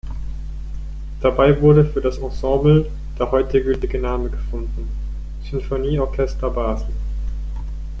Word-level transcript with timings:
Dabei 1.19 1.61
wurde 1.61 1.85
für 1.85 2.01
das 2.01 2.17
Ensemble 2.17 2.89
der 3.19 3.29
heute 3.29 3.61
gültige 3.63 3.99
Name 3.99 4.31
gefunden: 4.31 4.89
«Sinfonieorchester 5.43 6.49
Basel». 6.49 6.91